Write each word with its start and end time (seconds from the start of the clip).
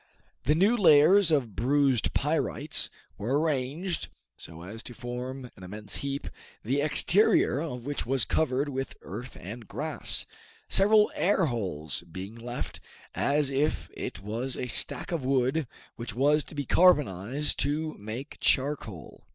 Then 0.45 0.57
new 0.57 0.75
layers 0.75 1.29
of 1.29 1.55
bruised 1.55 2.15
pyrites 2.15 2.89
were 3.19 3.39
arranged 3.39 4.07
so 4.35 4.63
as 4.63 4.81
to 4.81 4.95
form 4.95 5.51
an 5.55 5.61
immense 5.61 5.97
heap, 5.97 6.27
the 6.63 6.81
exterior 6.81 7.59
of 7.59 7.85
which 7.85 8.03
was 8.03 8.25
covered 8.25 8.67
with 8.67 8.95
earth 9.03 9.37
and 9.39 9.67
grass, 9.67 10.25
several 10.67 11.11
air 11.13 11.45
holes 11.45 12.01
being 12.11 12.33
left, 12.33 12.79
as 13.13 13.51
if 13.51 13.91
it 13.93 14.19
was 14.23 14.57
a 14.57 14.65
stack 14.65 15.11
of 15.11 15.23
wood 15.23 15.67
which 15.97 16.15
was 16.15 16.43
to 16.45 16.55
be 16.55 16.65
carbonized 16.65 17.59
to 17.59 17.93
make 17.99 18.37
charcoal. 18.39 19.27